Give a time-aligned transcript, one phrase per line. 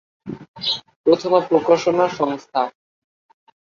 [1.05, 2.61] প্রথমা প্রকাশনা সংস্থা।